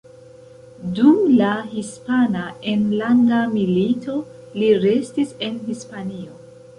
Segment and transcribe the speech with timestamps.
[0.99, 4.15] Dum la Hispana Enlanda Milito
[4.63, 6.41] li restis en Hispanio.